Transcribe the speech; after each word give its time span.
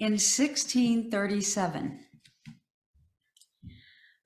In 0.00 0.12
1637, 0.12 1.98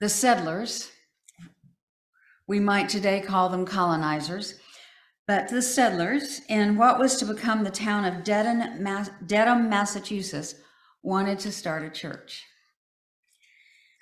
the 0.00 0.08
settlers, 0.10 0.90
we 2.46 2.60
might 2.60 2.90
today 2.90 3.22
call 3.22 3.48
them 3.48 3.64
colonizers, 3.64 4.60
but 5.26 5.48
the 5.48 5.62
settlers 5.62 6.42
in 6.50 6.76
what 6.76 6.98
was 6.98 7.16
to 7.16 7.24
become 7.24 7.64
the 7.64 7.70
town 7.70 8.04
of 8.04 8.22
Dedham, 8.22 8.84
Dedham, 9.24 9.70
Massachusetts, 9.70 10.56
wanted 11.02 11.38
to 11.38 11.50
start 11.50 11.84
a 11.84 11.88
church. 11.88 12.44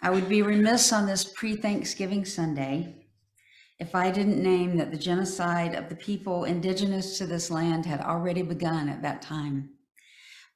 I 0.03 0.11
would 0.11 0.29
be 0.29 0.43
remiss 0.43 0.93
on 0.93 1.07
this 1.07 1.23
pre 1.23 1.55
Thanksgiving 1.55 2.25
Sunday 2.25 3.07
if 3.79 3.95
I 3.95 4.11
didn't 4.11 4.43
name 4.43 4.77
that 4.79 4.91
the 4.91 4.99
genocide 4.99 5.77
of 5.77 5.89
the 5.89 5.95
people 5.95 6.43
indigenous 6.43 7.17
to 7.19 7.27
this 7.27 7.49
land 7.49 7.87
had 7.87 8.01
already 8.01 8.43
begun 8.43 8.89
at 8.89 9.03
that 9.03 9.23
time 9.23 9.71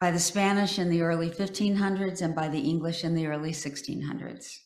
by 0.00 0.10
the 0.10 0.18
Spanish 0.18 0.78
in 0.78 0.90
the 0.90 1.02
early 1.02 1.30
1500s 1.30 2.20
and 2.20 2.34
by 2.34 2.48
the 2.48 2.60
English 2.60 3.04
in 3.04 3.14
the 3.14 3.26
early 3.26 3.52
1600s. 3.52 4.58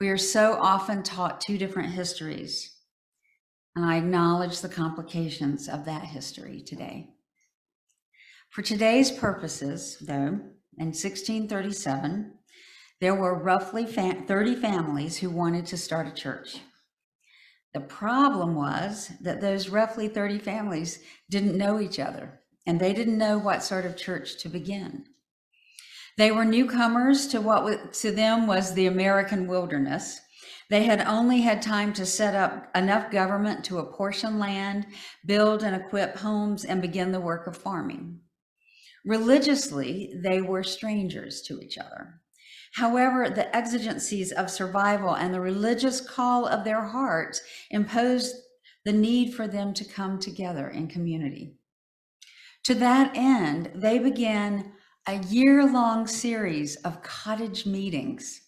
We 0.00 0.08
are 0.08 0.18
so 0.18 0.58
often 0.60 1.02
taught 1.02 1.40
two 1.40 1.58
different 1.58 1.92
histories, 1.92 2.76
and 3.76 3.84
I 3.84 3.96
acknowledge 3.96 4.60
the 4.60 4.68
complications 4.68 5.68
of 5.68 5.84
that 5.84 6.04
history 6.04 6.62
today. 6.62 7.10
For 8.50 8.62
today's 8.62 9.10
purposes, 9.10 9.96
though, 10.00 10.40
in 10.78 10.88
1637, 10.88 12.32
there 13.00 13.14
were 13.14 13.42
roughly 13.42 13.84
30 13.86 14.56
families 14.56 15.18
who 15.18 15.30
wanted 15.30 15.66
to 15.66 15.76
start 15.76 16.06
a 16.06 16.12
church. 16.12 16.58
The 17.74 17.80
problem 17.80 18.54
was 18.54 19.10
that 19.22 19.40
those 19.40 19.68
roughly 19.68 20.08
30 20.08 20.38
families 20.38 21.00
didn't 21.30 21.56
know 21.56 21.80
each 21.80 21.98
other 21.98 22.41
and 22.66 22.80
they 22.80 22.92
didn't 22.92 23.18
know 23.18 23.38
what 23.38 23.62
sort 23.62 23.84
of 23.84 23.96
church 23.96 24.38
to 24.38 24.48
begin. 24.48 25.04
They 26.18 26.30
were 26.30 26.44
newcomers 26.44 27.26
to 27.28 27.40
what 27.40 27.94
to 27.94 28.10
them 28.10 28.46
was 28.46 28.74
the 28.74 28.86
American 28.86 29.46
wilderness. 29.46 30.20
They 30.68 30.84
had 30.84 31.00
only 31.02 31.40
had 31.40 31.62
time 31.62 31.92
to 31.94 32.06
set 32.06 32.34
up 32.34 32.70
enough 32.76 33.10
government 33.10 33.64
to 33.66 33.78
apportion 33.78 34.38
land, 34.38 34.86
build 35.26 35.62
and 35.62 35.74
equip 35.74 36.16
homes, 36.16 36.64
and 36.64 36.80
begin 36.80 37.12
the 37.12 37.20
work 37.20 37.46
of 37.46 37.56
farming. 37.56 38.20
Religiously, 39.04 40.12
they 40.22 40.40
were 40.40 40.62
strangers 40.62 41.42
to 41.42 41.60
each 41.60 41.76
other. 41.76 42.20
However, 42.74 43.28
the 43.28 43.54
exigencies 43.54 44.32
of 44.32 44.50
survival 44.50 45.14
and 45.14 45.34
the 45.34 45.40
religious 45.40 46.00
call 46.00 46.46
of 46.46 46.64
their 46.64 46.82
hearts 46.82 47.40
imposed 47.70 48.34
the 48.84 48.92
need 48.92 49.34
for 49.34 49.46
them 49.46 49.74
to 49.74 49.84
come 49.84 50.18
together 50.18 50.68
in 50.68 50.88
community. 50.88 51.56
To 52.64 52.74
that 52.76 53.16
end, 53.16 53.72
they 53.74 53.98
began 53.98 54.72
a 55.08 55.18
year 55.18 55.66
long 55.66 56.06
series 56.06 56.76
of 56.76 57.02
cottage 57.02 57.66
meetings, 57.66 58.40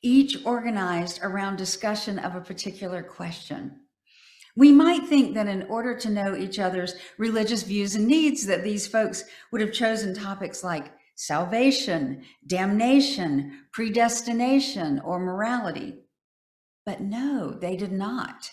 each 0.00 0.44
organized 0.46 1.20
around 1.22 1.56
discussion 1.56 2.18
of 2.18 2.34
a 2.34 2.40
particular 2.40 3.02
question. 3.02 3.80
We 4.56 4.72
might 4.72 5.06
think 5.06 5.34
that 5.34 5.46
in 5.46 5.64
order 5.64 5.94
to 5.98 6.10
know 6.10 6.34
each 6.34 6.58
other's 6.58 6.94
religious 7.18 7.62
views 7.62 7.94
and 7.94 8.06
needs, 8.06 8.46
that 8.46 8.64
these 8.64 8.86
folks 8.86 9.24
would 9.52 9.60
have 9.60 9.72
chosen 9.72 10.14
topics 10.14 10.64
like 10.64 10.92
salvation, 11.14 12.24
damnation, 12.46 13.66
predestination, 13.72 15.00
or 15.00 15.20
morality. 15.20 15.98
But 16.86 17.02
no, 17.02 17.50
they 17.50 17.76
did 17.76 17.92
not. 17.92 18.50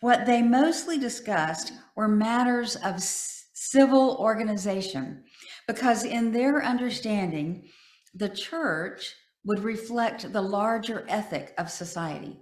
What 0.00 0.24
they 0.24 0.40
mostly 0.40 0.98
discussed 0.98 1.72
were 1.94 2.08
matters 2.08 2.76
of 2.76 3.02
civil 3.58 4.16
organization, 4.20 5.24
because 5.66 6.04
in 6.04 6.30
their 6.30 6.62
understanding, 6.62 7.66
the 8.14 8.28
church 8.28 9.14
would 9.44 9.64
reflect 9.64 10.30
the 10.32 10.42
larger 10.42 11.06
ethic 11.08 11.54
of 11.56 11.70
society. 11.70 12.36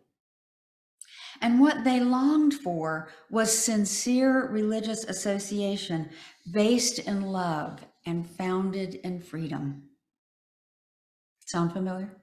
And 1.40 1.60
what 1.60 1.84
they 1.84 2.00
longed 2.00 2.54
for 2.54 3.08
was 3.30 3.56
sincere 3.56 4.48
religious 4.48 5.04
association 5.04 6.10
based 6.53 6.98
in 6.98 7.22
love 7.22 7.84
and 8.04 8.28
founded 8.28 8.97
in 8.97 9.20
freedom. 9.20 9.91
Sound 11.47 11.72
familiar? 11.72 12.16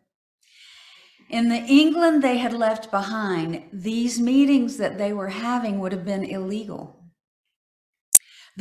In 1.30 1.48
the 1.48 1.64
England 1.64 2.22
they 2.22 2.40
had 2.40 2.52
left 2.52 2.92
behind, 2.92 3.64
these 3.72 4.20
meetings 4.20 4.76
that 4.78 4.98
they 4.98 5.14
were 5.14 5.30
having 5.30 5.80
would 5.80 5.94
have 5.94 6.06
been 6.06 6.26
illegal. 6.26 7.01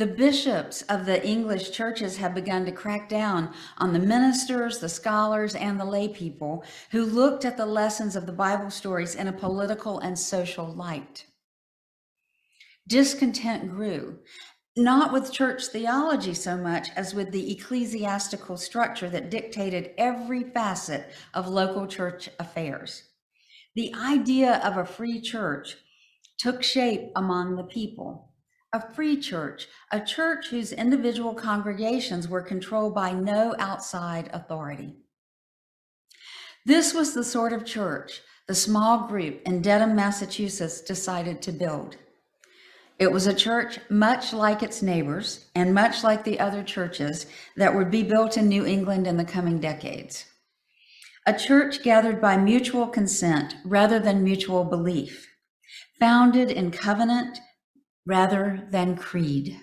The 0.01 0.07
bishops 0.07 0.81
of 0.89 1.05
the 1.05 1.23
English 1.23 1.69
churches 1.69 2.17
have 2.17 2.33
begun 2.33 2.65
to 2.65 2.71
crack 2.71 3.07
down 3.07 3.53
on 3.77 3.93
the 3.93 3.99
ministers, 3.99 4.79
the 4.79 4.89
scholars, 4.89 5.53
and 5.53 5.79
the 5.79 5.85
lay 5.85 6.07
people 6.07 6.63
who 6.89 7.05
looked 7.05 7.45
at 7.45 7.55
the 7.55 7.67
lessons 7.67 8.15
of 8.15 8.25
the 8.25 8.31
Bible 8.31 8.71
stories 8.71 9.13
in 9.13 9.27
a 9.27 9.31
political 9.31 9.99
and 9.99 10.17
social 10.17 10.65
light. 10.65 11.27
Discontent 12.87 13.69
grew, 13.69 14.17
not 14.75 15.13
with 15.13 15.31
church 15.31 15.67
theology 15.67 16.33
so 16.33 16.57
much 16.57 16.89
as 16.95 17.13
with 17.13 17.31
the 17.31 17.51
ecclesiastical 17.51 18.57
structure 18.57 19.07
that 19.07 19.29
dictated 19.29 19.91
every 19.99 20.43
facet 20.43 21.11
of 21.35 21.47
local 21.47 21.85
church 21.85 22.27
affairs. 22.39 23.03
The 23.75 23.93
idea 23.93 24.61
of 24.63 24.77
a 24.77 24.83
free 24.83 25.21
church 25.21 25.77
took 26.39 26.63
shape 26.63 27.11
among 27.15 27.55
the 27.55 27.63
people. 27.63 28.30
A 28.73 28.93
free 28.93 29.17
church, 29.17 29.67
a 29.91 29.99
church 29.99 30.47
whose 30.47 30.71
individual 30.71 31.33
congregations 31.33 32.29
were 32.29 32.41
controlled 32.41 32.95
by 32.95 33.11
no 33.11 33.53
outside 33.59 34.29
authority. 34.31 34.95
This 36.65 36.93
was 36.93 37.13
the 37.13 37.23
sort 37.23 37.51
of 37.53 37.65
church 37.65 38.21
the 38.47 38.55
small 38.55 39.07
group 39.07 39.41
in 39.45 39.61
Dedham, 39.61 39.95
Massachusetts 39.95 40.81
decided 40.81 41.41
to 41.41 41.51
build. 41.51 41.95
It 42.99 43.11
was 43.11 43.25
a 43.25 43.33
church 43.33 43.79
much 43.89 44.33
like 44.33 44.61
its 44.61 44.81
neighbors 44.81 45.45
and 45.55 45.73
much 45.73 46.03
like 46.03 46.23
the 46.23 46.39
other 46.39 46.61
churches 46.61 47.27
that 47.55 47.73
would 47.73 47.89
be 47.89 48.03
built 48.03 48.37
in 48.37 48.49
New 48.49 48.65
England 48.65 49.07
in 49.07 49.17
the 49.17 49.23
coming 49.23 49.59
decades. 49.59 50.25
A 51.25 51.33
church 51.33 51.81
gathered 51.81 52.19
by 52.19 52.35
mutual 52.35 52.87
consent 52.87 53.55
rather 53.63 53.99
than 53.99 54.23
mutual 54.23 54.65
belief, 54.65 55.29
founded 55.99 56.51
in 56.51 56.71
covenant 56.71 57.39
rather 58.05 58.67
than 58.71 58.97
creed. 58.97 59.59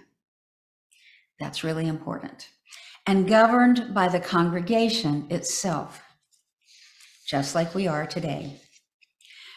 That's 1.38 1.64
really 1.64 1.86
important. 1.86 2.48
And 3.06 3.28
governed 3.28 3.94
by 3.94 4.08
the 4.08 4.20
congregation 4.20 5.26
itself, 5.30 6.02
just 7.26 7.54
like 7.54 7.74
we 7.74 7.86
are 7.86 8.06
today. 8.06 8.60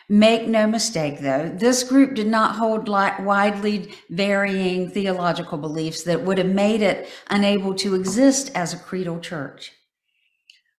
Make 0.09 0.47
no 0.47 0.67
mistake, 0.67 1.21
though, 1.21 1.49
this 1.49 1.83
group 1.83 2.15
did 2.15 2.27
not 2.27 2.55
hold 2.55 2.89
widely 2.89 3.93
varying 4.09 4.89
theological 4.89 5.57
beliefs 5.57 6.03
that 6.03 6.23
would 6.23 6.37
have 6.37 6.47
made 6.47 6.81
it 6.81 7.07
unable 7.29 7.73
to 7.75 7.95
exist 7.95 8.51
as 8.53 8.73
a 8.73 8.77
creedal 8.77 9.19
church. 9.19 9.71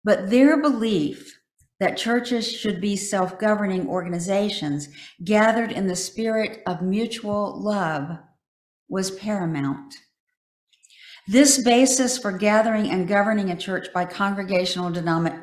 But 0.04 0.28
their 0.28 0.60
belief 0.60 1.38
that 1.82 1.96
churches 1.96 2.48
should 2.48 2.80
be 2.80 2.94
self 2.94 3.40
governing 3.40 3.88
organizations 3.88 4.88
gathered 5.24 5.72
in 5.72 5.88
the 5.88 5.96
spirit 5.96 6.62
of 6.64 6.80
mutual 6.80 7.60
love 7.60 8.18
was 8.88 9.10
paramount. 9.10 9.92
This 11.26 11.60
basis 11.60 12.16
for 12.16 12.30
gathering 12.30 12.88
and 12.88 13.08
governing 13.08 13.50
a 13.50 13.56
church 13.56 13.88
by 13.92 14.04
congregational 14.04 14.90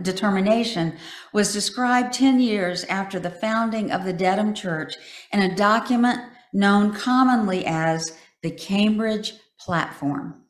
determination 0.01 0.95
was 1.33 1.51
described 1.51 2.13
10 2.13 2.39
years 2.39 2.85
after 2.85 3.19
the 3.19 3.29
founding 3.29 3.91
of 3.91 4.05
the 4.05 4.13
Dedham 4.13 4.53
Church 4.53 4.95
in 5.33 5.41
a 5.41 5.55
document 5.55 6.21
known 6.53 6.93
commonly 6.93 7.65
as 7.65 8.17
the 8.43 8.51
Cambridge 8.51 9.33
Platform. 9.59 10.45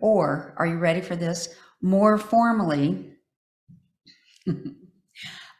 Or, 0.00 0.54
are 0.56 0.66
you 0.68 0.78
ready 0.78 1.00
for 1.00 1.16
this? 1.16 1.48
More 1.80 2.18
formally, 2.18 3.12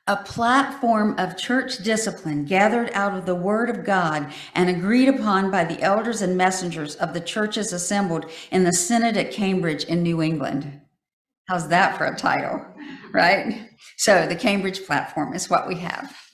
a 0.06 0.16
platform 0.16 1.18
of 1.18 1.36
church 1.36 1.78
discipline 1.78 2.44
gathered 2.44 2.90
out 2.94 3.16
of 3.16 3.26
the 3.26 3.34
Word 3.34 3.68
of 3.68 3.84
God 3.84 4.32
and 4.54 4.70
agreed 4.70 5.08
upon 5.08 5.50
by 5.50 5.64
the 5.64 5.80
elders 5.82 6.22
and 6.22 6.36
messengers 6.36 6.94
of 6.96 7.12
the 7.12 7.20
churches 7.20 7.72
assembled 7.72 8.30
in 8.50 8.64
the 8.64 8.72
Synod 8.72 9.16
at 9.16 9.32
Cambridge 9.32 9.84
in 9.84 10.02
New 10.02 10.22
England. 10.22 10.80
How's 11.48 11.68
that 11.68 11.96
for 11.96 12.06
a 12.06 12.16
title, 12.16 12.64
right? 13.12 13.68
So, 13.98 14.26
the 14.26 14.36
Cambridge 14.36 14.84
Platform 14.84 15.34
is 15.34 15.50
what 15.50 15.68
we 15.68 15.76
have. 15.76 16.25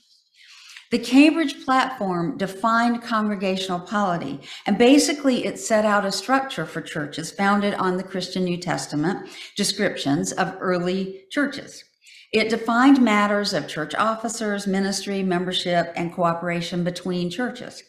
The 0.92 0.98
Cambridge 0.98 1.64
Platform 1.64 2.36
defined 2.36 3.00
congregational 3.00 3.80
polity, 3.80 4.40
and 4.66 4.76
basically 4.76 5.46
it 5.46 5.58
set 5.58 5.86
out 5.86 6.04
a 6.04 6.12
structure 6.12 6.66
for 6.66 6.82
churches 6.82 7.32
founded 7.32 7.72
on 7.72 7.96
the 7.96 8.02
Christian 8.02 8.44
New 8.44 8.58
Testament 8.58 9.26
descriptions 9.56 10.32
of 10.32 10.54
early 10.60 11.22
churches. 11.30 11.82
It 12.30 12.50
defined 12.50 13.00
matters 13.00 13.54
of 13.54 13.68
church 13.68 13.94
officers, 13.94 14.66
ministry, 14.66 15.22
membership, 15.22 15.94
and 15.96 16.12
cooperation 16.12 16.84
between 16.84 17.30
churches. 17.30 17.82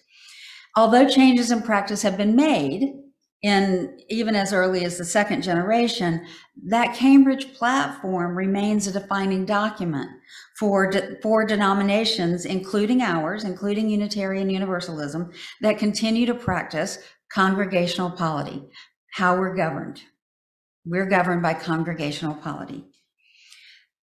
Although 0.78 1.10
changes 1.10 1.52
in 1.52 1.62
practice 1.62 2.04
have 2.04 2.16
been 2.16 2.38
made, 2.38 2.94
in 3.42 4.00
even 4.08 4.34
as 4.34 4.54
early 4.54 4.86
as 4.86 4.98
the 4.98 5.04
second 5.04 5.42
generation, 5.42 6.26
that 6.68 6.96
Cambridge 6.96 7.54
platform 7.54 8.38
remains 8.38 8.88
a 8.88 8.94
defining 8.94 9.46
document 9.46 10.10
for, 10.60 10.90
de, 10.90 11.18
for 11.22 11.46
denominations, 11.46 12.46
including 12.46 13.02
ours, 13.02 13.44
including 13.44 13.90
Unitarian 13.90 14.50
Universalism, 14.50 15.32
that 15.62 15.80
continue 15.80 16.26
to 16.26 16.36
practice 16.36 17.00
congregational 17.32 18.12
polity, 18.12 18.64
how 19.14 19.38
we're 19.38 19.56
governed. 19.56 20.02
We're 20.86 21.08
governed 21.08 21.42
by 21.42 21.56
congregational 21.56 22.36
polity. 22.36 22.86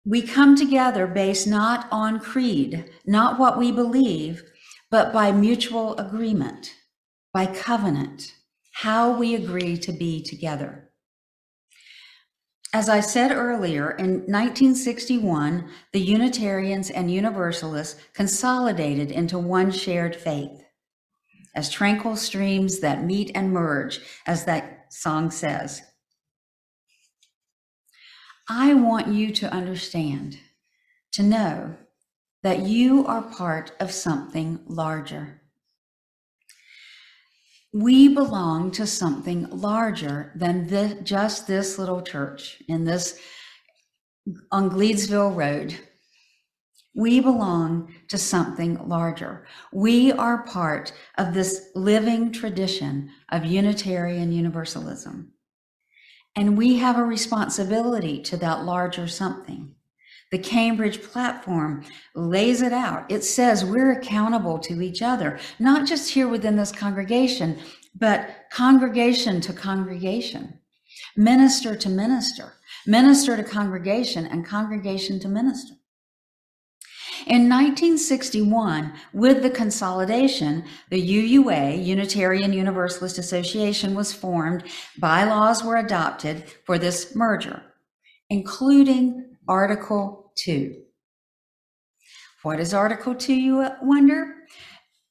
We 0.05 0.23
come 0.23 0.57
together 0.57 1.07
based 1.07 1.47
not 1.47 1.87
on 1.93 2.21
creed, 2.21 2.91
not 3.07 3.39
what 3.39 3.59
we 3.59 3.71
believe, 3.71 4.43
but 4.91 5.13
by 5.13 5.31
mutual 5.31 5.97
agreement, 5.99 6.75
by 7.33 7.47
covenant, 7.47 8.35
how 8.73 9.17
we 9.17 9.35
agree 9.35 9.77
to 9.77 9.93
be 9.93 10.23
together. 10.23 10.90
As 12.73 12.89
I 12.89 13.01
said 13.01 13.33
earlier, 13.33 13.91
in 13.91 14.21
1961, 14.27 15.69
the 15.93 16.01
Unitarians 16.01 16.91
and 16.91 17.11
Universalists 17.11 18.01
consolidated 18.15 19.11
into 19.11 19.39
one 19.39 19.73
shared 19.73 20.15
faith 20.15 20.63
as 21.55 21.69
tranquil 21.69 22.15
streams 22.15 22.79
that 22.79 23.05
meet 23.05 23.33
and 23.35 23.53
merge, 23.53 24.01
as 24.25 24.45
that 24.45 24.93
song 24.93 25.33
says. 25.33 25.83
I 28.49 28.75
want 28.75 29.09
you 29.09 29.33
to 29.33 29.53
understand, 29.53 30.39
to 31.13 31.25
know 31.25 31.77
that 32.45 32.61
you 32.61 33.05
are 33.07 33.23
part 33.23 33.73
of 33.81 33.91
something 33.91 34.61
larger. 34.67 35.40
We 37.73 38.09
belong 38.09 38.73
to 38.73 38.87
something 38.87 39.49
larger 39.51 40.33
than 40.35 41.05
just 41.05 41.47
this 41.47 41.79
little 41.79 42.03
church 42.03 42.63
in 42.69 42.85
this 42.85 43.21
on 44.51 44.71
Gleedsville 44.71 45.37
Road. 45.37 45.79
We 46.95 47.21
belong 47.21 47.95
to 48.09 48.19
something 48.19 48.89
larger. 48.89 49.47
We 49.73 50.11
are 50.11 50.45
part 50.45 50.93
of 51.17 51.33
this 51.33 51.69
living 51.77 52.33
tradition 52.33 53.11
of 53.29 53.45
Unitarian 53.45 54.33
Universalism. 54.33 55.33
And 56.35 56.59
we 56.59 56.79
have 56.79 56.99
a 56.99 57.05
responsibility 57.05 58.21
to 58.23 58.37
that 58.39 58.65
larger 58.65 59.07
something. 59.07 59.77
The 60.31 60.39
Cambridge 60.39 61.03
platform 61.03 61.85
lays 62.15 62.63
it 62.63 62.73
out. 62.73 63.11
It 63.11 63.25
says 63.25 63.65
we're 63.65 63.91
accountable 63.91 64.59
to 64.61 64.81
each 64.81 65.03
other, 65.03 65.41
not 65.59 65.89
just 65.89 66.11
here 66.11 66.29
within 66.29 66.55
this 66.57 66.71
congregation, 66.71 67.59
but 67.97 68.47
congregation 68.53 69.41
to 69.41 69.53
congregation, 69.53 70.61
minister 71.17 71.75
to 71.75 71.89
minister, 71.89 72.53
minister 72.87 73.37
to 73.37 73.43
congregation, 73.43 74.25
and 74.27 74.47
congregation 74.47 75.19
to 75.21 75.29
minister. 75.29 75.75
In 77.27 77.49
1961, 77.49 78.93
with 79.13 79.43
the 79.43 79.51
consolidation, 79.51 80.65
the 80.91 81.03
UUA, 81.03 81.85
Unitarian 81.85 82.53
Universalist 82.53 83.19
Association, 83.19 83.95
was 83.95 84.13
formed. 84.13 84.65
Bylaws 84.99 85.63
were 85.63 85.77
adopted 85.77 86.45
for 86.65 86.79
this 86.79 87.15
merger, 87.15 87.63
including 88.31 89.37
Article 89.47 90.20
2. 90.45 90.75
What 92.43 92.61
is 92.61 92.73
Article 92.73 93.15
2, 93.15 93.35
you 93.35 93.69
wonder? 93.83 94.35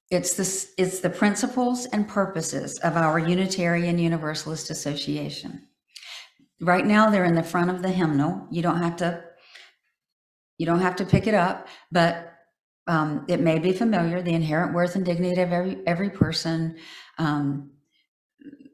It's 0.10 0.34
the, 0.34 0.82
it's 0.82 1.00
the 1.02 1.10
principles 1.10 1.86
and 1.88 2.08
purposes 2.08 2.80
of 2.80 2.98
our 2.98 3.20
Unitarian 3.20 4.00
Universalist 4.00 4.72
Association. 4.72 5.68
Right 6.60 6.86
now, 6.86 7.10
they're 7.10 7.26
in 7.26 7.36
the 7.36 7.44
front 7.44 7.70
of 7.70 7.84
the 7.84 7.90
hymnal. 7.90 8.48
You 8.52 8.62
don't 8.62 8.82
have 8.82 8.98
to 8.98 9.24
you 10.60 10.66
don't 10.66 10.82
have 10.82 10.98
to 10.98 11.06
pick 11.06 11.26
it 11.26 11.34
up, 11.34 11.70
but 11.90 12.34
um, 12.86 13.26
it 13.30 13.40
may 13.40 13.60
be 13.60 13.72
familiar. 13.72 14.22
The 14.22 14.34
inherent 14.34 14.74
worth 14.74 14.96
and 14.96 15.06
dignity 15.06 15.42
of 15.42 15.54
every 15.54 15.78
every 15.88 16.10
person, 16.10 16.78
um, 17.18 17.72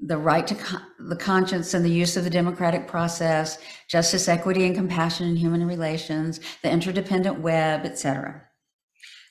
the 0.02 0.18
right 0.18 0.46
to 0.48 0.56
con- 0.56 0.82
the 1.00 1.16
conscience 1.16 1.74
and 1.74 1.84
the 1.84 1.90
use 1.90 2.18
of 2.18 2.24
the 2.24 2.30
democratic 2.30 2.88
process, 2.88 3.58
justice, 3.90 4.28
equity, 4.28 4.66
and 4.66 4.76
compassion 4.76 5.28
in 5.28 5.36
human 5.36 5.66
relations, 5.66 6.40
the 6.62 6.70
interdependent 6.72 7.40
web, 7.40 7.86
etc. 7.86 8.42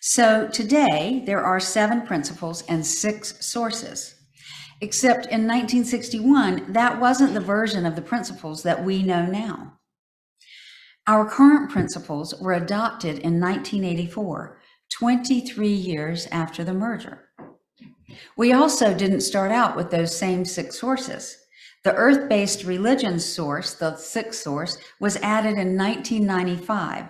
So 0.00 0.48
today 0.48 1.22
there 1.26 1.42
are 1.42 1.60
seven 1.60 2.06
principles 2.06 2.62
and 2.68 2.84
six 2.84 3.44
sources. 3.44 4.14
Except 4.80 5.26
in 5.26 5.46
1961, 5.46 6.72
that 6.72 7.00
wasn't 7.00 7.32
the 7.32 7.40
version 7.40 7.86
of 7.86 7.96
the 7.96 8.02
principles 8.02 8.62
that 8.64 8.84
we 8.84 9.02
know 9.02 9.24
now. 9.24 9.78
Our 11.06 11.28
current 11.28 11.70
principles 11.70 12.34
were 12.40 12.52
adopted 12.52 13.18
in 13.18 13.40
1984, 13.40 14.58
23 14.90 15.68
years 15.68 16.26
after 16.32 16.64
the 16.64 16.74
merger. 16.74 17.28
We 18.36 18.52
also 18.52 18.94
didn't 18.94 19.20
start 19.20 19.52
out 19.52 19.76
with 19.76 19.90
those 19.90 20.16
same 20.16 20.44
six 20.44 20.78
sources. 20.78 21.36
The 21.84 21.94
earth 21.94 22.28
based 22.28 22.64
religion 22.64 23.20
source, 23.20 23.74
the 23.74 23.96
sixth 23.96 24.42
source, 24.42 24.78
was 25.00 25.16
added 25.16 25.58
in 25.58 25.76
1995, 25.76 27.06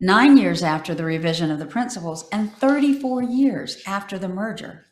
nine 0.00 0.36
years 0.38 0.62
after 0.62 0.94
the 0.94 1.04
revision 1.04 1.50
of 1.50 1.58
the 1.58 1.66
principles, 1.66 2.26
and 2.32 2.52
34 2.54 3.22
years 3.22 3.82
after 3.86 4.18
the 4.18 4.28
merger. 4.28 4.86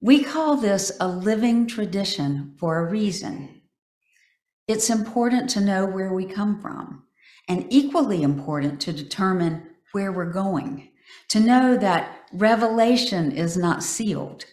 We 0.00 0.22
call 0.22 0.56
this 0.56 0.92
a 1.00 1.08
living 1.08 1.66
tradition 1.66 2.54
for 2.60 2.78
a 2.78 2.90
reason. 2.90 3.62
It's 4.68 4.88
important 4.88 5.50
to 5.50 5.60
know 5.60 5.84
where 5.84 6.12
we 6.12 6.26
come 6.26 6.60
from, 6.60 7.04
and 7.48 7.66
equally 7.70 8.22
important 8.22 8.80
to 8.82 8.92
determine 8.92 9.62
where 9.92 10.12
we're 10.12 10.32
going, 10.32 10.90
to 11.34 11.40
know 11.40 11.76
that 11.76 12.16
revelation 12.32 13.32
is 13.32 13.56
not 13.56 13.82
sealed. 13.82 14.44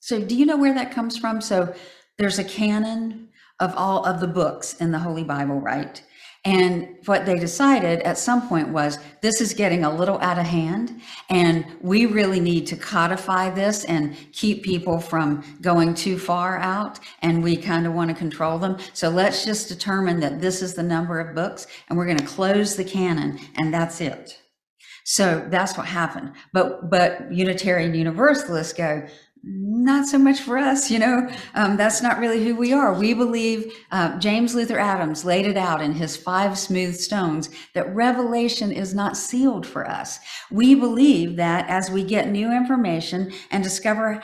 So, 0.00 0.24
do 0.24 0.34
you 0.34 0.46
know 0.46 0.56
where 0.56 0.72
that 0.72 0.90
comes 0.90 1.18
from? 1.18 1.42
So, 1.42 1.74
there's 2.16 2.38
a 2.38 2.44
canon 2.44 3.28
of 3.60 3.74
all 3.76 4.06
of 4.06 4.20
the 4.20 4.26
books 4.26 4.72
in 4.80 4.90
the 4.90 5.00
Holy 5.00 5.22
Bible, 5.22 5.60
right? 5.60 6.02
And 6.46 6.96
what 7.06 7.26
they 7.26 7.34
decided 7.34 8.02
at 8.02 8.18
some 8.18 8.48
point 8.48 8.68
was 8.68 9.00
this 9.20 9.40
is 9.40 9.52
getting 9.52 9.82
a 9.82 9.92
little 9.92 10.20
out 10.20 10.38
of 10.38 10.46
hand, 10.46 11.00
and 11.28 11.66
we 11.80 12.06
really 12.06 12.38
need 12.38 12.68
to 12.68 12.76
codify 12.76 13.50
this 13.50 13.84
and 13.84 14.16
keep 14.32 14.62
people 14.62 15.00
from 15.00 15.42
going 15.60 15.92
too 15.92 16.16
far 16.16 16.58
out, 16.58 17.00
and 17.20 17.42
we 17.42 17.56
kind 17.56 17.84
of 17.84 17.94
want 17.94 18.10
to 18.10 18.14
control 18.14 18.60
them. 18.60 18.78
So 18.92 19.08
let's 19.08 19.44
just 19.44 19.68
determine 19.68 20.20
that 20.20 20.40
this 20.40 20.62
is 20.62 20.74
the 20.74 20.84
number 20.84 21.18
of 21.18 21.34
books, 21.34 21.66
and 21.88 21.98
we're 21.98 22.06
going 22.06 22.18
to 22.18 22.24
close 22.24 22.76
the 22.76 22.84
canon, 22.84 23.40
and 23.56 23.74
that's 23.74 24.00
it. 24.00 24.40
So 25.04 25.44
that's 25.50 25.76
what 25.76 25.86
happened. 25.86 26.32
But 26.52 26.90
but 26.90 27.32
Unitarian 27.32 27.92
Universalists 27.94 28.72
go, 28.72 29.04
not 29.48 30.08
so 30.08 30.18
much 30.18 30.40
for 30.40 30.58
us, 30.58 30.90
you 30.90 30.98
know. 30.98 31.28
Um, 31.54 31.76
that's 31.76 32.02
not 32.02 32.18
really 32.18 32.44
who 32.44 32.56
we 32.56 32.72
are. 32.72 32.92
We 32.92 33.14
believe 33.14 33.72
uh, 33.92 34.18
James 34.18 34.56
Luther 34.56 34.78
Adams 34.78 35.24
laid 35.24 35.46
it 35.46 35.56
out 35.56 35.80
in 35.80 35.92
his 35.92 36.16
Five 36.16 36.58
Smooth 36.58 36.96
Stones 36.96 37.50
that 37.72 37.94
revelation 37.94 38.72
is 38.72 38.92
not 38.92 39.16
sealed 39.16 39.64
for 39.64 39.88
us. 39.88 40.18
We 40.50 40.74
believe 40.74 41.36
that 41.36 41.68
as 41.68 41.90
we 41.90 42.02
get 42.02 42.28
new 42.28 42.50
information 42.52 43.32
and 43.52 43.62
discover 43.62 44.20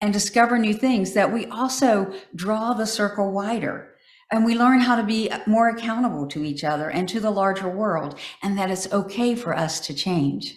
and 0.00 0.12
discover 0.12 0.58
new 0.58 0.74
things, 0.74 1.12
that 1.12 1.32
we 1.32 1.44
also 1.46 2.14
draw 2.34 2.72
the 2.72 2.86
circle 2.86 3.32
wider. 3.32 3.94
And 4.30 4.44
we 4.44 4.56
learn 4.56 4.80
how 4.80 4.96
to 4.96 5.02
be 5.02 5.30
more 5.46 5.68
accountable 5.68 6.26
to 6.28 6.44
each 6.44 6.62
other 6.62 6.88
and 6.88 7.08
to 7.08 7.18
the 7.20 7.30
larger 7.30 7.68
world, 7.68 8.18
and 8.42 8.56
that 8.56 8.70
it's 8.70 8.92
okay 8.92 9.34
for 9.34 9.56
us 9.56 9.80
to 9.80 9.94
change. 9.94 10.54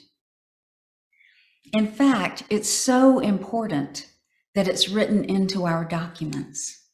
In 1.73 1.87
fact, 1.87 2.43
it's 2.49 2.69
so 2.69 3.19
important 3.19 4.07
that 4.55 4.67
it's 4.67 4.89
written 4.89 5.23
into 5.23 5.65
our 5.65 5.85
documents. 5.85 6.87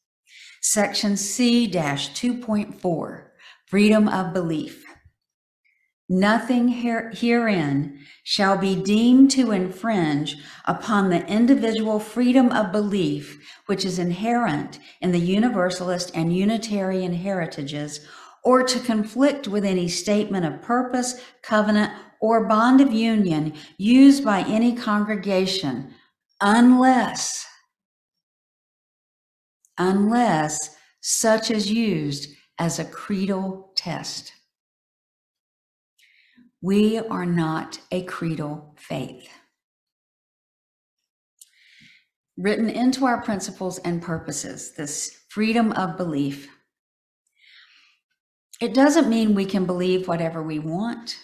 Section 0.61 1.17
C 1.17 1.67
2.4 1.67 3.23
Freedom 3.65 4.07
of 4.07 4.33
Belief. 4.33 4.83
Nothing 6.09 6.67
here, 6.69 7.11
herein 7.13 7.99
shall 8.23 8.57
be 8.57 8.75
deemed 8.75 9.31
to 9.31 9.51
infringe 9.51 10.37
upon 10.65 11.09
the 11.09 11.25
individual 11.27 11.99
freedom 11.99 12.51
of 12.51 12.71
belief 12.71 13.43
which 13.65 13.83
is 13.83 13.99
inherent 13.99 14.79
in 15.01 15.11
the 15.11 15.19
Universalist 15.19 16.11
and 16.13 16.35
Unitarian 16.35 17.13
heritages, 17.13 17.99
or 18.43 18.63
to 18.63 18.79
conflict 18.79 19.47
with 19.47 19.65
any 19.65 19.89
statement 19.89 20.45
of 20.45 20.61
purpose, 20.61 21.19
covenant, 21.41 21.91
or 22.21 22.47
bond 22.47 22.81
of 22.81 22.91
union 22.91 23.53
used 23.77 24.23
by 24.23 24.41
any 24.41 24.75
congregation 24.75 25.93
unless 26.41 27.45
unless 29.77 30.75
such 31.01 31.51
is 31.51 31.71
used 31.71 32.29
as 32.57 32.79
a 32.79 32.85
creedal 32.85 33.71
test. 33.75 34.33
We 36.61 36.97
are 36.97 37.25
not 37.25 37.79
a 37.91 38.03
creedal 38.03 38.75
faith. 38.77 39.29
written 42.37 42.69
into 42.69 43.05
our 43.05 43.21
principles 43.21 43.79
and 43.79 44.01
purposes, 44.01 44.73
this 44.73 45.23
freedom 45.29 45.71
of 45.73 45.97
belief. 45.97 46.47
It 48.61 48.73
doesn't 48.73 49.09
mean 49.09 49.35
we 49.35 49.45
can 49.45 49.65
believe 49.65 50.07
whatever 50.07 50.41
we 50.41 50.59
want, 50.59 51.17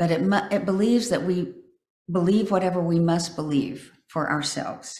but 0.00 0.10
it, 0.10 0.22
mu- 0.22 0.48
it 0.50 0.64
believes 0.64 1.10
that 1.10 1.22
we 1.22 1.52
believe 2.10 2.50
whatever 2.50 2.80
we 2.80 2.98
must 2.98 3.36
believe 3.36 3.92
for 4.08 4.30
ourselves. 4.30 4.98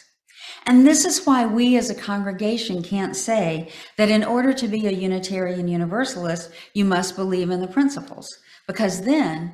And 0.67 0.85
this 0.85 1.05
is 1.05 1.25
why 1.25 1.47
we 1.47 1.75
as 1.75 1.89
a 1.89 1.95
congregation 1.95 2.83
can't 2.83 3.15
say 3.15 3.69
that 3.97 4.09
in 4.09 4.23
order 4.23 4.53
to 4.53 4.67
be 4.67 4.85
a 4.85 4.91
Unitarian 4.91 5.67
Universalist, 5.67 6.51
you 6.75 6.85
must 6.85 7.15
believe 7.15 7.49
in 7.49 7.61
the 7.61 7.67
principles, 7.67 8.29
because 8.67 9.01
then 9.01 9.53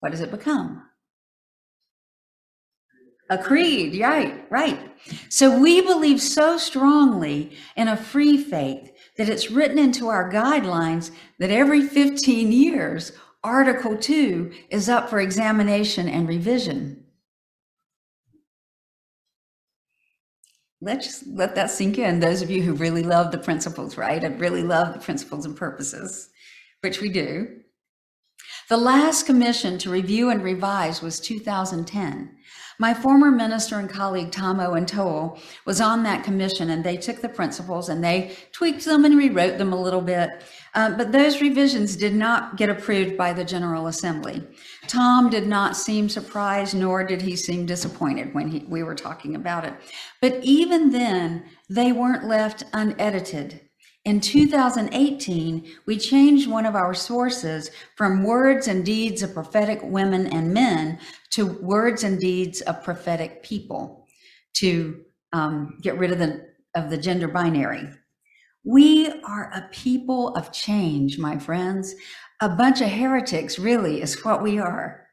what 0.00 0.10
does 0.10 0.22
it 0.22 0.30
become? 0.30 0.82
A 3.28 3.36
creed, 3.36 4.00
right, 4.00 4.50
right. 4.50 4.90
So 5.28 5.60
we 5.60 5.82
believe 5.82 6.22
so 6.22 6.56
strongly 6.56 7.52
in 7.76 7.88
a 7.88 7.96
free 7.96 8.42
faith 8.42 8.90
that 9.18 9.28
it's 9.28 9.50
written 9.50 9.78
into 9.78 10.08
our 10.08 10.32
guidelines 10.32 11.10
that 11.38 11.50
every 11.50 11.82
15 11.82 12.50
years, 12.50 13.12
Article 13.48 13.96
2 13.96 14.52
is 14.68 14.90
up 14.90 15.08
for 15.08 15.20
examination 15.20 16.06
and 16.06 16.28
revision. 16.28 17.02
Let's 20.82 21.26
let 21.26 21.54
that 21.54 21.70
sink 21.70 21.96
in. 21.96 22.20
Those 22.20 22.42
of 22.42 22.50
you 22.50 22.62
who 22.62 22.74
really 22.74 23.02
love 23.02 23.32
the 23.32 23.38
principles, 23.38 23.96
right? 23.96 24.22
I 24.22 24.28
really 24.28 24.62
love 24.62 24.92
the 24.92 25.00
principles 25.00 25.46
and 25.46 25.56
purposes, 25.56 26.28
which 26.82 27.00
we 27.00 27.08
do. 27.08 27.60
The 28.68 28.76
last 28.76 29.24
commission 29.24 29.78
to 29.78 29.90
review 29.90 30.28
and 30.28 30.42
revise 30.42 31.00
was 31.00 31.18
2010. 31.18 32.36
My 32.80 32.94
former 32.94 33.32
minister 33.32 33.80
and 33.80 33.90
colleague 33.90 34.30
Tom 34.30 34.60
Owen 34.60 34.86
Towle 34.86 35.36
was 35.64 35.80
on 35.80 36.04
that 36.04 36.22
commission, 36.22 36.70
and 36.70 36.84
they 36.84 36.96
took 36.96 37.20
the 37.20 37.28
principles 37.28 37.88
and 37.88 38.04
they 38.04 38.36
tweaked 38.52 38.84
them 38.84 39.04
and 39.04 39.18
rewrote 39.18 39.58
them 39.58 39.72
a 39.72 39.80
little 39.80 40.00
bit. 40.00 40.30
Uh, 40.74 40.96
but 40.96 41.10
those 41.10 41.40
revisions 41.40 41.96
did 41.96 42.14
not 42.14 42.56
get 42.56 42.70
approved 42.70 43.16
by 43.16 43.32
the 43.32 43.44
General 43.44 43.88
Assembly. 43.88 44.46
Tom 44.86 45.28
did 45.28 45.48
not 45.48 45.76
seem 45.76 46.08
surprised, 46.08 46.76
nor 46.76 47.02
did 47.02 47.22
he 47.22 47.34
seem 47.34 47.66
disappointed 47.66 48.32
when 48.32 48.48
he, 48.48 48.64
we 48.68 48.84
were 48.84 48.94
talking 48.94 49.34
about 49.34 49.64
it. 49.64 49.74
But 50.20 50.38
even 50.44 50.90
then, 50.90 51.46
they 51.68 51.90
weren't 51.90 52.28
left 52.28 52.62
unedited. 52.72 53.68
In 54.04 54.20
2018, 54.20 55.70
we 55.84 55.98
changed 55.98 56.48
one 56.48 56.64
of 56.64 56.74
our 56.74 56.94
sources 56.94 57.70
from 57.94 58.24
words 58.24 58.66
and 58.66 58.82
deeds 58.82 59.22
of 59.22 59.34
prophetic 59.34 59.80
women 59.82 60.26
and 60.28 60.54
men 60.54 60.98
to 61.30 61.46
words 61.46 62.04
and 62.04 62.18
deeds 62.18 62.60
of 62.62 62.82
prophetic 62.82 63.42
people 63.42 64.06
to 64.54 65.02
um, 65.32 65.78
get 65.82 65.98
rid 65.98 66.12
of 66.12 66.18
the, 66.18 66.46
of 66.74 66.90
the 66.90 66.98
gender 66.98 67.28
binary. 67.28 67.88
We 68.64 69.08
are 69.22 69.50
a 69.54 69.68
people 69.72 70.34
of 70.34 70.52
change, 70.52 71.18
my 71.18 71.38
friends. 71.38 71.94
A 72.40 72.48
bunch 72.48 72.80
of 72.80 72.88
heretics, 72.88 73.58
really, 73.58 74.02
is 74.02 74.24
what 74.24 74.42
we 74.42 74.58
are. 74.58 75.06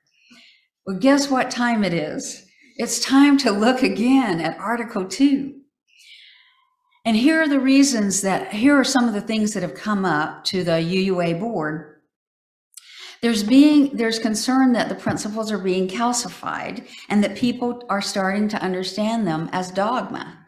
Well, 0.86 0.98
guess 0.98 1.29
what 1.29 1.50
time 1.51 1.84
it 1.84 1.93
is? 1.93 2.45
It's 2.77 3.00
time 3.00 3.38
to 3.39 3.51
look 3.51 3.81
again 3.81 4.41
at 4.41 4.60
Article 4.60 5.05
2. 5.05 5.53
And 7.05 7.15
here 7.15 7.41
are 7.41 7.48
the 7.48 7.60
reasons 7.60 8.22
that, 8.22 8.51
here 8.51 8.75
are 8.77 8.84
some 8.84 9.07
of 9.07 9.13
the 9.13 9.22
things 9.22 9.53
that 9.53 9.63
have 9.63 9.75
come 9.75 10.05
up 10.05 10.43
to 10.45 10.63
the 10.63 10.72
UUA 10.72 11.39
board. 11.39 11.95
There's 13.25 13.41
being, 13.41 13.98
there's 13.98 14.20
concern 14.20 14.74
that 14.74 14.88
the 14.88 14.94
principles 14.94 15.51
are 15.51 15.58
being 15.58 15.88
calcified 15.88 16.88
and 17.10 17.24
that 17.24 17.36
people 17.36 17.82
are 17.89 18.00
starting 18.00 18.48
to 18.50 18.62
understand 18.62 19.25
them 19.25 19.50
as 19.51 19.72
dogma. 19.72 20.46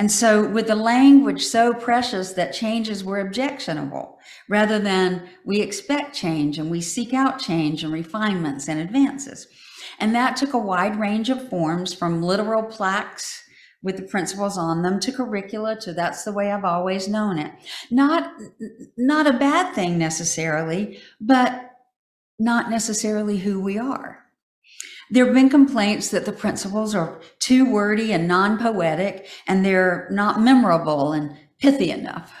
And 0.00 0.10
so 0.10 0.44
with 0.44 0.66
the 0.66 0.74
language 0.74 1.44
so 1.44 1.72
precious 1.72 2.32
that 2.32 2.52
changes 2.52 3.04
were 3.04 3.20
objectionable, 3.20 4.18
rather 4.48 4.80
than 4.80 5.28
we 5.44 5.60
expect 5.60 6.12
change 6.12 6.58
and 6.58 6.72
we 6.72 6.80
seek 6.80 7.14
out 7.14 7.38
change 7.38 7.84
and 7.84 7.92
refinements 7.92 8.68
and 8.68 8.80
advances. 8.80 9.46
And 10.00 10.12
that 10.16 10.36
took 10.36 10.54
a 10.54 10.58
wide 10.58 10.98
range 10.98 11.30
of 11.30 11.48
forms 11.48 11.94
from 11.94 12.20
literal 12.20 12.64
plaques 12.64 13.44
with 13.80 13.96
the 13.96 14.02
principles 14.02 14.58
on 14.58 14.82
them 14.82 14.98
to 14.98 15.12
curricula 15.12 15.78
to 15.82 15.92
that's 15.92 16.24
the 16.24 16.32
way 16.32 16.50
I've 16.50 16.64
always 16.64 17.06
known 17.06 17.38
it. 17.38 17.52
Not 17.92 18.32
not 18.96 19.28
a 19.28 19.38
bad 19.38 19.72
thing 19.76 19.98
necessarily, 19.98 20.98
but 21.20 21.76
not 22.38 22.70
necessarily 22.70 23.38
who 23.38 23.60
we 23.60 23.78
are. 23.78 24.24
There 25.10 25.24
have 25.24 25.34
been 25.34 25.48
complaints 25.48 26.10
that 26.10 26.26
the 26.26 26.32
principles 26.32 26.94
are 26.94 27.20
too 27.38 27.70
wordy 27.70 28.12
and 28.12 28.28
non-poetic 28.28 29.26
and 29.46 29.64
they're 29.64 30.08
not 30.10 30.40
memorable 30.40 31.12
and 31.12 31.36
pithy 31.58 31.90
enough. 31.90 32.32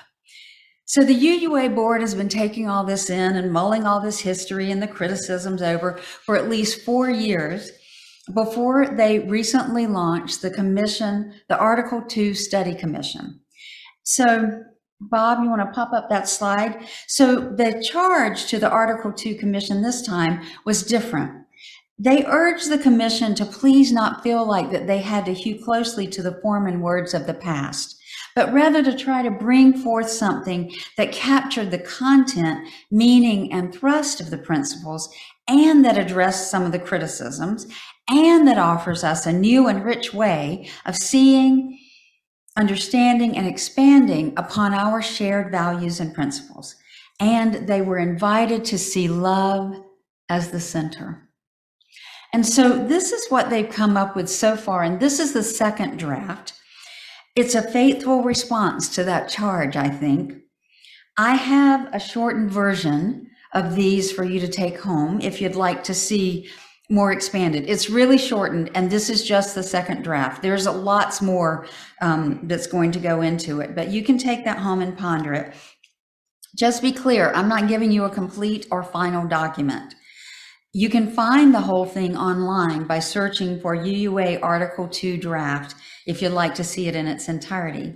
So 0.84 1.02
the 1.02 1.14
UUA 1.14 1.74
board 1.74 2.00
has 2.00 2.14
been 2.14 2.28
taking 2.28 2.68
all 2.68 2.84
this 2.84 3.10
in 3.10 3.36
and 3.36 3.52
mulling 3.52 3.86
all 3.86 4.00
this 4.00 4.20
history 4.20 4.70
and 4.70 4.82
the 4.82 4.86
criticisms 4.86 5.60
over 5.60 5.98
for 6.24 6.36
at 6.36 6.48
least 6.48 6.82
four 6.82 7.10
years 7.10 7.70
before 8.32 8.86
they 8.86 9.18
recently 9.18 9.86
launched 9.86 10.42
the 10.42 10.50
commission, 10.50 11.34
the 11.48 11.58
Article 11.58 12.02
2 12.02 12.34
Study 12.34 12.74
Commission. 12.74 13.40
So, 14.02 14.62
Bob, 15.00 15.42
you 15.42 15.48
want 15.48 15.62
to 15.62 15.72
pop 15.72 15.92
up 15.92 16.08
that 16.08 16.28
slide? 16.28 16.86
So, 17.06 17.38
the 17.38 17.80
charge 17.80 18.46
to 18.46 18.58
the 18.58 18.68
Article 18.68 19.12
2 19.12 19.36
Commission 19.36 19.80
this 19.80 20.02
time 20.02 20.42
was 20.64 20.82
different. 20.82 21.46
They 21.98 22.24
urged 22.26 22.68
the 22.68 22.78
commission 22.78 23.34
to 23.36 23.44
please 23.44 23.92
not 23.92 24.22
feel 24.22 24.46
like 24.46 24.70
that 24.70 24.86
they 24.86 24.98
had 24.98 25.24
to 25.26 25.34
hew 25.34 25.62
closely 25.62 26.06
to 26.08 26.22
the 26.22 26.38
form 26.42 26.66
and 26.66 26.82
words 26.82 27.14
of 27.14 27.26
the 27.26 27.34
past, 27.34 28.00
but 28.34 28.52
rather 28.52 28.82
to 28.82 28.96
try 28.96 29.22
to 29.22 29.30
bring 29.30 29.76
forth 29.76 30.08
something 30.08 30.72
that 30.96 31.12
captured 31.12 31.70
the 31.70 31.78
content, 31.78 32.68
meaning, 32.90 33.52
and 33.52 33.72
thrust 33.72 34.20
of 34.20 34.30
the 34.30 34.38
principles 34.38 35.08
and 35.48 35.84
that 35.84 35.98
addressed 35.98 36.50
some 36.50 36.64
of 36.64 36.72
the 36.72 36.78
criticisms 36.78 37.66
and 38.08 38.46
that 38.46 38.58
offers 38.58 39.02
us 39.02 39.26
a 39.26 39.32
new 39.32 39.66
and 39.66 39.84
rich 39.84 40.12
way 40.12 40.68
of 40.86 40.96
seeing, 40.96 41.78
understanding, 42.58 43.36
and 43.36 43.46
expanding 43.46 44.34
upon 44.36 44.74
our 44.74 45.00
shared 45.00 45.50
values 45.50 46.00
and 46.00 46.12
principles. 46.12 46.76
And 47.20 47.66
they 47.66 47.80
were 47.80 47.98
invited 47.98 48.64
to 48.66 48.78
see 48.78 49.08
love 49.08 49.76
as 50.28 50.50
the 50.50 50.60
center. 50.60 51.28
And 52.32 52.44
so 52.44 52.86
this 52.86 53.12
is 53.12 53.30
what 53.30 53.48
they've 53.48 53.70
come 53.70 53.96
up 53.96 54.14
with 54.14 54.28
so 54.28 54.56
far. 54.56 54.82
And 54.82 55.00
this 55.00 55.18
is 55.18 55.32
the 55.32 55.42
second 55.42 55.98
draft. 55.98 56.52
It's 57.34 57.54
a 57.54 57.62
faithful 57.62 58.22
response 58.22 58.94
to 58.96 59.04
that 59.04 59.28
charge, 59.28 59.76
I 59.76 59.88
think. 59.88 60.34
I 61.16 61.34
have 61.36 61.88
a 61.94 62.00
shortened 62.00 62.50
version 62.50 63.30
of 63.54 63.74
these 63.74 64.12
for 64.12 64.24
you 64.24 64.40
to 64.40 64.48
take 64.48 64.80
home 64.80 65.20
if 65.20 65.40
you'd 65.40 65.56
like 65.56 65.82
to 65.84 65.94
see 65.94 66.48
more 66.90 67.12
expanded. 67.12 67.64
It's 67.68 67.90
really 67.90 68.16
shortened, 68.16 68.70
and 68.74 68.90
this 68.90 69.10
is 69.10 69.22
just 69.22 69.54
the 69.54 69.62
second 69.62 70.02
draft. 70.02 70.42
There's 70.42 70.66
a 70.66 70.72
lots 70.72 71.20
more 71.20 71.66
um, 72.00 72.40
that's 72.44 72.66
going 72.66 72.92
to 72.92 72.98
go 72.98 73.20
into 73.20 73.60
it, 73.60 73.74
but 73.74 73.88
you 73.88 74.02
can 74.02 74.16
take 74.16 74.44
that 74.44 74.58
home 74.58 74.80
and 74.80 74.96
ponder 74.96 75.34
it. 75.34 75.54
Just 76.56 76.80
be 76.80 76.92
clear, 76.92 77.30
I'm 77.34 77.48
not 77.48 77.68
giving 77.68 77.92
you 77.92 78.04
a 78.04 78.10
complete 78.10 78.66
or 78.70 78.82
final 78.82 79.28
document. 79.28 79.94
You 80.72 80.88
can 80.88 81.10
find 81.10 81.54
the 81.54 81.60
whole 81.60 81.86
thing 81.86 82.16
online 82.16 82.84
by 82.84 83.00
searching 83.00 83.60
for 83.60 83.76
UUA 83.76 84.42
Article 84.42 84.88
2 84.88 85.18
draft 85.18 85.74
if 86.06 86.22
you'd 86.22 86.30
like 86.30 86.54
to 86.54 86.64
see 86.64 86.88
it 86.88 86.96
in 86.96 87.06
its 87.06 87.28
entirety. 87.28 87.94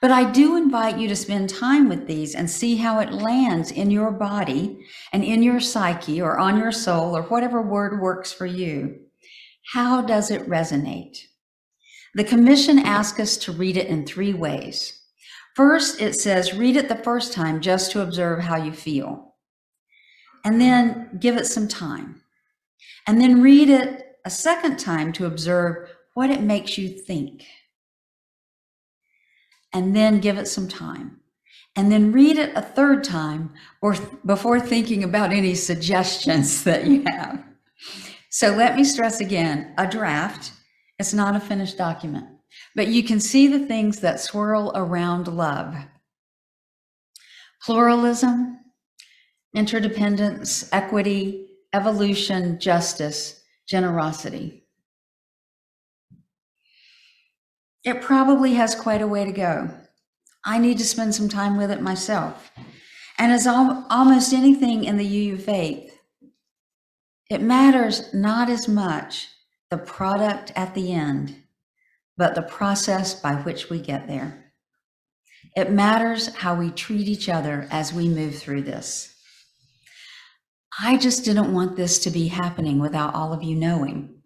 But 0.00 0.10
I 0.10 0.30
do 0.30 0.56
invite 0.56 0.98
you 0.98 1.08
to 1.08 1.16
spend 1.16 1.48
time 1.48 1.88
with 1.88 2.06
these 2.06 2.34
and 2.34 2.48
see 2.48 2.76
how 2.76 3.00
it 3.00 3.12
lands 3.12 3.70
in 3.70 3.90
your 3.90 4.10
body 4.10 4.78
and 5.12 5.24
in 5.24 5.42
your 5.42 5.60
psyche 5.60 6.20
or 6.20 6.38
on 6.38 6.58
your 6.58 6.72
soul 6.72 7.16
or 7.16 7.22
whatever 7.22 7.60
word 7.60 8.00
works 8.00 8.32
for 8.32 8.46
you. 8.46 9.00
How 9.72 10.02
does 10.02 10.30
it 10.30 10.48
resonate? 10.48 11.18
The 12.14 12.24
commission 12.24 12.78
asks 12.78 13.20
us 13.20 13.36
to 13.38 13.52
read 13.52 13.76
it 13.76 13.88
in 13.88 14.06
three 14.06 14.32
ways. 14.32 15.02
First, 15.54 16.00
it 16.00 16.14
says, 16.14 16.54
read 16.54 16.76
it 16.76 16.88
the 16.88 16.96
first 16.96 17.32
time 17.32 17.60
just 17.60 17.90
to 17.92 18.00
observe 18.00 18.40
how 18.40 18.56
you 18.56 18.72
feel. 18.72 19.34
And 20.44 20.60
then 20.60 21.18
give 21.18 21.36
it 21.36 21.46
some 21.46 21.68
time. 21.68 22.22
And 23.06 23.20
then 23.20 23.42
read 23.42 23.68
it 23.68 24.16
a 24.24 24.30
second 24.30 24.78
time 24.78 25.12
to 25.14 25.26
observe 25.26 25.90
what 26.14 26.30
it 26.30 26.42
makes 26.42 26.78
you 26.78 26.88
think 26.88 27.44
and 29.72 29.94
then 29.94 30.20
give 30.20 30.38
it 30.38 30.48
some 30.48 30.68
time. 30.68 31.20
And 31.76 31.92
then 31.92 32.12
read 32.12 32.38
it 32.38 32.56
a 32.56 32.62
third 32.62 33.04
time 33.04 33.52
or 33.80 33.94
th- 33.94 34.08
before 34.26 34.58
thinking 34.58 35.04
about 35.04 35.32
any 35.32 35.54
suggestions 35.54 36.64
that 36.64 36.86
you 36.86 37.04
have. 37.06 37.44
So 38.30 38.50
let 38.50 38.76
me 38.76 38.84
stress 38.84 39.20
again 39.20 39.74
a 39.78 39.86
draft 39.86 40.52
is 40.98 41.14
not 41.14 41.36
a 41.36 41.40
finished 41.40 41.78
document, 41.78 42.26
but 42.74 42.88
you 42.88 43.02
can 43.02 43.20
see 43.20 43.46
the 43.46 43.66
things 43.66 44.00
that 44.00 44.20
swirl 44.20 44.72
around 44.74 45.28
love 45.28 45.74
pluralism, 47.64 48.58
interdependence, 49.54 50.68
equity, 50.72 51.48
evolution, 51.74 52.58
justice, 52.60 53.42
generosity. 53.68 54.67
It 57.88 58.02
probably 58.02 58.52
has 58.52 58.74
quite 58.74 59.00
a 59.00 59.06
way 59.06 59.24
to 59.24 59.32
go. 59.32 59.70
I 60.44 60.58
need 60.58 60.76
to 60.76 60.84
spend 60.84 61.14
some 61.14 61.30
time 61.30 61.56
with 61.56 61.70
it 61.70 61.80
myself. 61.80 62.52
And 63.16 63.32
as 63.32 63.46
al- 63.46 63.86
almost 63.88 64.34
anything 64.34 64.84
in 64.84 64.98
the 64.98 65.06
UU 65.06 65.38
faith, 65.38 65.98
it 67.30 67.40
matters 67.40 68.12
not 68.12 68.50
as 68.50 68.68
much 68.68 69.28
the 69.70 69.78
product 69.78 70.52
at 70.54 70.74
the 70.74 70.92
end, 70.92 71.42
but 72.18 72.34
the 72.34 72.42
process 72.42 73.18
by 73.18 73.36
which 73.36 73.70
we 73.70 73.80
get 73.80 74.06
there. 74.06 74.52
It 75.56 75.72
matters 75.72 76.34
how 76.34 76.56
we 76.56 76.70
treat 76.70 77.08
each 77.08 77.30
other 77.30 77.68
as 77.70 77.94
we 77.94 78.10
move 78.10 78.36
through 78.36 78.64
this. 78.64 79.14
I 80.78 80.98
just 80.98 81.24
didn't 81.24 81.54
want 81.54 81.76
this 81.76 81.98
to 82.00 82.10
be 82.10 82.28
happening 82.28 82.80
without 82.80 83.14
all 83.14 83.32
of 83.32 83.42
you 83.42 83.56
knowing, 83.56 84.17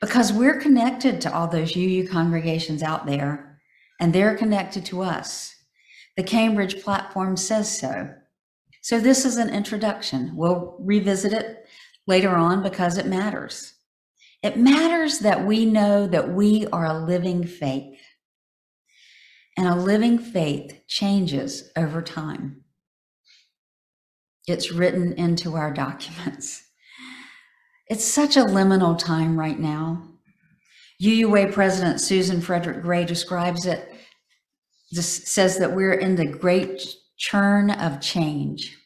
because 0.00 0.32
we're 0.32 0.60
connected 0.60 1.20
to 1.20 1.34
all 1.34 1.48
those 1.48 1.76
UU 1.76 2.08
congregations 2.08 2.82
out 2.82 3.06
there, 3.06 3.58
and 4.00 4.12
they're 4.12 4.36
connected 4.36 4.84
to 4.86 5.02
us. 5.02 5.54
The 6.16 6.22
Cambridge 6.22 6.82
platform 6.82 7.36
says 7.36 7.78
so. 7.78 8.14
So 8.82 9.00
this 9.00 9.24
is 9.24 9.36
an 9.36 9.50
introduction. 9.50 10.32
We'll 10.34 10.76
revisit 10.78 11.32
it 11.32 11.66
later 12.06 12.36
on 12.36 12.62
because 12.62 12.98
it 12.98 13.06
matters. 13.06 13.74
It 14.42 14.56
matters 14.56 15.20
that 15.20 15.44
we 15.44 15.64
know 15.64 16.06
that 16.06 16.32
we 16.32 16.66
are 16.68 16.86
a 16.86 17.04
living 17.04 17.44
faith. 17.44 18.00
And 19.56 19.66
a 19.66 19.74
living 19.74 20.18
faith 20.18 20.82
changes 20.86 21.70
over 21.76 22.02
time. 22.02 22.62
It's 24.46 24.70
written 24.70 25.14
into 25.14 25.56
our 25.56 25.72
documents. 25.72 26.65
It's 27.88 28.04
such 28.04 28.36
a 28.36 28.44
liminal 28.44 28.98
time 28.98 29.38
right 29.38 29.58
now. 29.58 30.02
UUA 31.02 31.52
President 31.52 32.00
Susan 32.00 32.40
Frederick 32.40 32.82
Gray 32.82 33.04
describes 33.04 33.66
it, 33.66 33.92
says 34.92 35.58
that 35.58 35.72
we're 35.72 35.94
in 35.94 36.16
the 36.16 36.26
great 36.26 36.82
churn 37.16 37.70
of 37.70 38.00
change. 38.00 38.76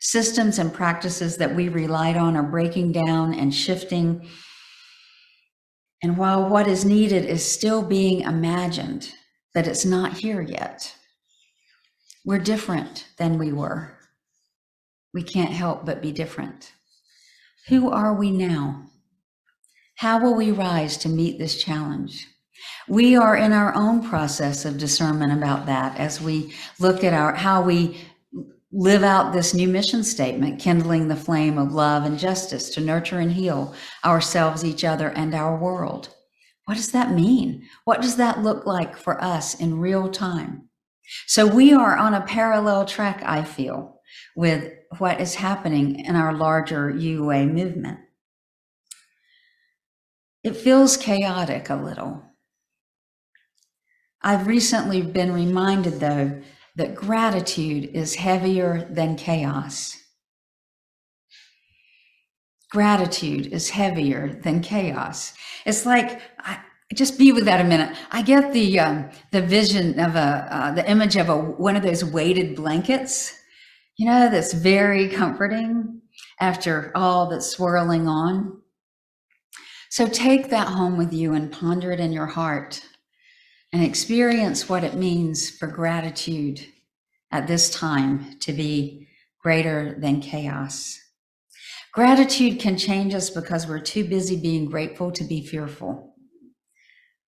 Systems 0.00 0.58
and 0.58 0.72
practices 0.72 1.36
that 1.36 1.54
we 1.54 1.68
relied 1.68 2.16
on 2.16 2.36
are 2.36 2.42
breaking 2.42 2.92
down 2.92 3.32
and 3.32 3.54
shifting. 3.54 4.28
And 6.02 6.16
while 6.18 6.48
what 6.48 6.66
is 6.66 6.84
needed 6.84 7.24
is 7.24 7.50
still 7.50 7.82
being 7.82 8.22
imagined, 8.22 9.12
that 9.54 9.66
it's 9.68 9.84
not 9.84 10.14
here 10.14 10.42
yet. 10.42 10.94
We're 12.24 12.38
different 12.38 13.06
than 13.18 13.38
we 13.38 13.52
were. 13.52 13.98
We 15.12 15.22
can't 15.22 15.52
help 15.52 15.86
but 15.86 16.02
be 16.02 16.12
different. 16.12 16.72
Who 17.68 17.90
are 17.90 18.12
we 18.12 18.30
now? 18.30 18.90
How 19.96 20.20
will 20.20 20.34
we 20.34 20.50
rise 20.50 20.98
to 20.98 21.08
meet 21.08 21.38
this 21.38 21.62
challenge? 21.62 22.26
We 22.88 23.16
are 23.16 23.36
in 23.36 23.52
our 23.52 23.74
own 23.74 24.06
process 24.06 24.66
of 24.66 24.76
discernment 24.76 25.32
about 25.32 25.64
that 25.66 25.98
as 25.98 26.20
we 26.20 26.52
look 26.78 27.02
at 27.02 27.14
our 27.14 27.34
how 27.34 27.62
we 27.62 28.02
live 28.70 29.02
out 29.02 29.32
this 29.32 29.54
new 29.54 29.68
mission 29.68 30.04
statement, 30.04 30.60
kindling 30.60 31.08
the 31.08 31.16
flame 31.16 31.56
of 31.56 31.72
love 31.72 32.04
and 32.04 32.18
justice 32.18 32.68
to 32.70 32.80
nurture 32.80 33.20
and 33.20 33.32
heal 33.32 33.74
ourselves, 34.04 34.64
each 34.64 34.84
other, 34.84 35.08
and 35.10 35.34
our 35.34 35.56
world. 35.56 36.10
What 36.66 36.74
does 36.74 36.92
that 36.92 37.12
mean? 37.12 37.66
What 37.84 38.02
does 38.02 38.16
that 38.16 38.42
look 38.42 38.66
like 38.66 38.96
for 38.96 39.22
us 39.22 39.58
in 39.58 39.78
real 39.78 40.10
time? 40.10 40.68
So 41.26 41.46
we 41.46 41.72
are 41.72 41.96
on 41.96 42.14
a 42.14 42.22
parallel 42.22 42.84
track, 42.84 43.22
I 43.24 43.44
feel, 43.44 44.00
with 44.36 44.70
what 45.00 45.20
is 45.20 45.36
happening 45.36 46.00
in 46.00 46.16
our 46.16 46.32
larger 46.32 46.90
UA 46.90 47.46
movement. 47.46 48.00
It 50.42 50.56
feels 50.56 50.96
chaotic 50.96 51.70
a 51.70 51.76
little. 51.76 52.22
I've 54.22 54.46
recently 54.46 55.02
been 55.02 55.32
reminded, 55.32 56.00
though, 56.00 56.40
that 56.76 56.94
gratitude 56.94 57.90
is 57.94 58.16
heavier 58.16 58.86
than 58.90 59.16
chaos. 59.16 59.96
Gratitude 62.70 63.46
is 63.46 63.70
heavier 63.70 64.40
than 64.42 64.60
chaos. 64.60 65.34
It's 65.64 65.86
like, 65.86 66.20
I, 66.38 66.58
just 66.94 67.18
be 67.18 67.32
with 67.32 67.44
that 67.44 67.60
a 67.60 67.64
minute. 67.64 67.96
I 68.10 68.22
get 68.22 68.52
the 68.52 68.78
um, 68.80 69.10
the 69.30 69.42
vision 69.42 69.98
of 69.98 70.16
a 70.16 70.48
uh, 70.50 70.72
the 70.72 70.88
image 70.88 71.16
of 71.16 71.28
a 71.28 71.36
one 71.36 71.76
of 71.76 71.82
those 71.82 72.04
weighted 72.04 72.56
blankets, 72.56 73.38
you 73.96 74.06
know, 74.06 74.28
that's 74.30 74.52
very 74.52 75.08
comforting 75.08 76.00
after 76.40 76.90
all 76.94 77.28
that's 77.28 77.50
swirling 77.50 78.08
on. 78.08 78.60
So 79.90 80.08
take 80.08 80.50
that 80.50 80.68
home 80.68 80.96
with 80.96 81.12
you 81.12 81.34
and 81.34 81.52
ponder 81.52 81.92
it 81.92 82.00
in 82.00 82.12
your 82.12 82.26
heart 82.26 82.82
and 83.72 83.82
experience 83.82 84.68
what 84.68 84.84
it 84.84 84.94
means 84.94 85.50
for 85.50 85.68
gratitude 85.68 86.66
at 87.30 87.46
this 87.46 87.70
time 87.70 88.38
to 88.40 88.52
be 88.52 89.08
greater 89.40 89.96
than 90.00 90.20
chaos. 90.20 90.98
Gratitude 91.92 92.58
can 92.58 92.76
change 92.76 93.14
us 93.14 93.30
because 93.30 93.68
we're 93.68 93.78
too 93.78 94.04
busy 94.04 94.36
being 94.36 94.64
grateful 94.64 95.12
to 95.12 95.22
be 95.22 95.46
fearful. 95.46 96.14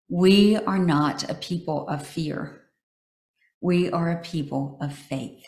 We 0.10 0.58
are 0.58 0.80
not 0.80 1.30
a 1.30 1.36
people 1.36 1.88
of 1.88 2.06
fear. 2.06 2.62
We 3.62 3.92
are 3.92 4.12
a 4.12 4.22
people 4.22 4.78
of 4.82 4.96
faith. 4.96 5.46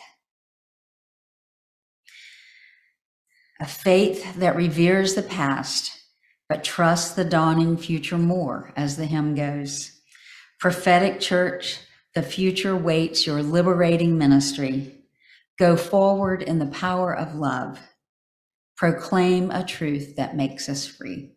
A 3.59 3.65
faith 3.65 4.35
that 4.35 4.55
reveres 4.55 5.15
the 5.15 5.23
past, 5.23 5.99
but 6.47 6.63
trusts 6.63 7.15
the 7.15 7.25
dawning 7.25 7.75
future 7.77 8.17
more, 8.17 8.71
as 8.75 8.97
the 8.97 9.05
hymn 9.05 9.33
goes. 9.33 9.99
Prophetic 10.59 11.19
church, 11.19 11.79
the 12.13 12.21
future 12.21 12.75
waits 12.75 13.25
your 13.25 13.41
liberating 13.41 14.17
ministry. 14.17 14.93
Go 15.57 15.75
forward 15.75 16.43
in 16.43 16.59
the 16.59 16.67
power 16.67 17.15
of 17.15 17.35
love. 17.35 17.79
Proclaim 18.75 19.49
a 19.49 19.65
truth 19.65 20.15
that 20.17 20.35
makes 20.35 20.69
us 20.69 20.85
free. 20.85 21.31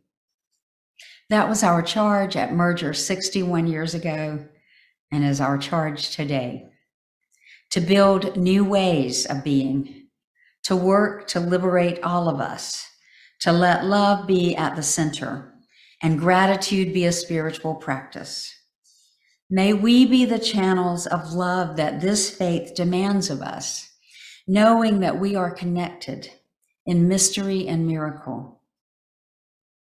That 1.30 1.48
was 1.48 1.62
our 1.62 1.80
charge 1.80 2.36
at 2.36 2.52
Merger 2.52 2.92
61 2.92 3.66
years 3.66 3.94
ago 3.94 4.46
and 5.10 5.24
is 5.24 5.40
our 5.40 5.56
charge 5.56 6.10
today. 6.10 6.70
To 7.70 7.80
build 7.80 8.36
new 8.36 8.64
ways 8.64 9.26
of 9.26 9.44
being, 9.44 9.99
to 10.64 10.76
work 10.76 11.26
to 11.28 11.40
liberate 11.40 12.02
all 12.02 12.28
of 12.28 12.40
us, 12.40 12.86
to 13.40 13.52
let 13.52 13.84
love 13.84 14.26
be 14.26 14.54
at 14.54 14.76
the 14.76 14.82
center 14.82 15.54
and 16.02 16.18
gratitude 16.18 16.94
be 16.94 17.04
a 17.04 17.12
spiritual 17.12 17.74
practice. 17.74 18.54
May 19.50 19.72
we 19.72 20.06
be 20.06 20.24
the 20.24 20.38
channels 20.38 21.06
of 21.06 21.32
love 21.32 21.76
that 21.76 22.00
this 22.00 22.30
faith 22.30 22.74
demands 22.74 23.30
of 23.30 23.42
us, 23.42 23.90
knowing 24.46 25.00
that 25.00 25.18
we 25.18 25.34
are 25.34 25.50
connected 25.50 26.30
in 26.86 27.08
mystery 27.08 27.66
and 27.66 27.86
miracle 27.86 28.62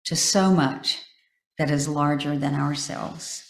to 0.05 0.17
so 0.17 0.53
much 0.53 0.99
that 1.59 1.71
is 1.71 1.89
larger 1.89 2.39
than 2.39 2.55
ourselves. 2.55 3.50